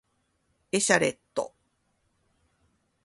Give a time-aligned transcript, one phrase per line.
[0.71, 1.53] エシャレット